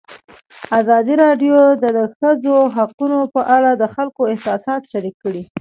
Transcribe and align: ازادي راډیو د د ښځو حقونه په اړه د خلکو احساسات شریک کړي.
ازادي 0.79 1.15
راډیو 1.23 1.57
د 1.83 1.83
د 1.97 1.99
ښځو 2.17 2.55
حقونه 2.75 3.19
په 3.35 3.41
اړه 3.55 3.71
د 3.75 3.83
خلکو 3.95 4.21
احساسات 4.33 4.81
شریک 4.91 5.15
کړي. 5.23 5.43